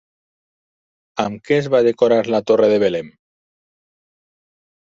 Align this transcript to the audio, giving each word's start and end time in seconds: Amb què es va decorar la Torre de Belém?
Amb 1.25 1.43
què 1.49 1.59
es 1.63 1.69
va 1.75 1.83
decorar 1.89 2.19
la 2.37 2.41
Torre 2.53 2.71
de 2.75 2.81
Belém? 2.85 3.15